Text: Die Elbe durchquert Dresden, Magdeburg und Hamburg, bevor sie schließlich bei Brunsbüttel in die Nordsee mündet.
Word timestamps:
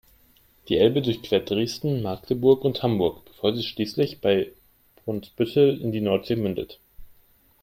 Die 0.67 0.79
Elbe 0.79 1.03
durchquert 1.03 1.51
Dresden, 1.51 2.01
Magdeburg 2.01 2.65
und 2.65 2.81
Hamburg, 2.81 3.23
bevor 3.25 3.55
sie 3.55 3.61
schließlich 3.61 4.19
bei 4.19 4.51
Brunsbüttel 5.05 5.79
in 5.79 5.91
die 5.91 6.01
Nordsee 6.01 6.37
mündet. 6.37 6.79